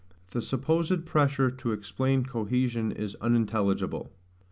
The 0.31 0.41
supposed 0.41 1.05
pressure 1.05 1.49
[*dropped 1.51 1.63
word] 1.63 1.73
explain 1.77 2.23
cohesion 2.25 2.91
is 2.91 3.13
unintelligible. 3.21 4.09